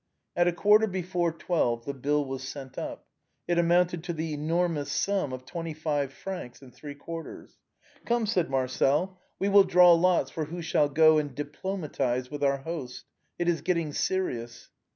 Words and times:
At 0.35 0.47
a 0.47 0.51
quarter 0.51 0.87
before 0.87 1.31
twelve 1.31 1.85
the 1.85 1.93
bill 1.93 2.25
was 2.25 2.41
sent 2.41 2.75
up. 2.75 3.05
It 3.47 3.59
amounted 3.59 4.03
to 4.05 4.13
the 4.13 4.33
enormous 4.33 4.91
sum 4.91 5.31
of 5.31 5.45
twenty 5.45 5.75
five 5.75 6.11
francs 6.11 6.59
and 6.63 6.73
three 6.73 6.95
quarters." 6.95 7.59
Come," 8.07 8.25
said 8.25 8.49
Marcel," 8.49 9.19
we 9.39 9.47
will 9.47 9.63
draw 9.63 9.93
lots 9.93 10.31
for 10.31 10.45
who 10.45 10.63
shall 10.63 10.89
go 10.89 11.19
and 11.19 11.35
diplomatize 11.35 12.31
with 12.31 12.43
our 12.43 12.57
host. 12.63 13.05
It 13.37 13.47
is 13.47 13.61
getting 13.61 13.93
serious." 13.93 14.69